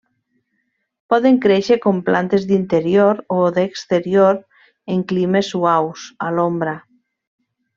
[1.13, 4.43] Poden créixer com plantes d'interior o d'exterior
[4.95, 6.75] en climes suaus, a l'ombra.